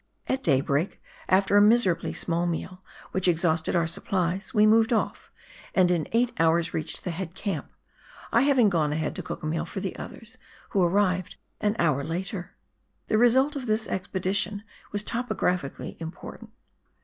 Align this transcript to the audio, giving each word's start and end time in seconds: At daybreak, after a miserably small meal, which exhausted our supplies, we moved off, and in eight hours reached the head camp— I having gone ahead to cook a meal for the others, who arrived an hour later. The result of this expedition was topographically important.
At 0.25 0.41
daybreak, 0.41 0.99
after 1.29 1.57
a 1.57 1.61
miserably 1.61 2.11
small 2.11 2.47
meal, 2.47 2.81
which 3.11 3.27
exhausted 3.27 3.75
our 3.75 3.85
supplies, 3.85 4.51
we 4.51 4.65
moved 4.65 4.91
off, 4.91 5.31
and 5.75 5.91
in 5.91 6.07
eight 6.11 6.31
hours 6.39 6.73
reached 6.73 7.03
the 7.03 7.11
head 7.11 7.35
camp— 7.35 7.69
I 8.33 8.41
having 8.41 8.67
gone 8.67 8.91
ahead 8.91 9.15
to 9.17 9.21
cook 9.21 9.43
a 9.43 9.45
meal 9.45 9.63
for 9.63 9.79
the 9.79 9.95
others, 9.97 10.39
who 10.69 10.81
arrived 10.81 11.35
an 11.59 11.75
hour 11.77 12.03
later. 12.03 12.55
The 13.09 13.19
result 13.19 13.55
of 13.55 13.67
this 13.67 13.87
expedition 13.87 14.63
was 14.91 15.03
topographically 15.03 15.97
important. 16.01 16.49